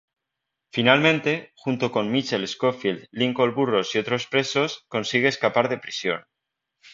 Finalmente, 0.71 1.51
junto 1.55 1.91
con 1.91 2.09
Michael 2.11 2.47
Scofield, 2.47 3.05
Lincoln 3.11 3.53
Burrows 3.53 3.93
y 3.93 3.99
otros 3.99 4.25
presos, 4.25 4.83
consigue 4.87 5.27
escapar 5.27 5.69
de 5.69 5.77
prisión. 5.77 6.25